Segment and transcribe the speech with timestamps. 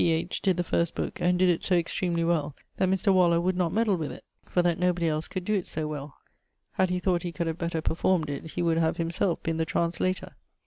[0.03, 3.13] H.) did the first booke, and did it so extremely well, that Mr.
[3.13, 6.15] Waller would not meddle with it, for that nobody els could doe it so well.
[6.71, 9.63] Had he thought he could have better performed it, he would have himselfe been the
[9.65, 10.33] translator.